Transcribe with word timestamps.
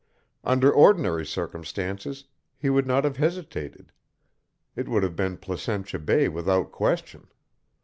Under 0.43 0.71
ordinary 0.71 1.27
circumstances 1.27 2.23
he 2.57 2.71
would 2.71 2.87
not 2.87 3.03
have 3.03 3.17
hesitated. 3.17 3.91
It 4.75 4.87
would 4.87 5.03
have 5.03 5.15
been 5.15 5.37
Placentia 5.37 5.99
Bay 5.99 6.27
without 6.27 6.71
question. 6.71 7.27